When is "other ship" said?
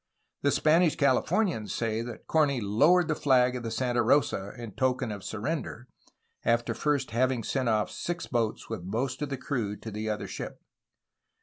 10.09-10.59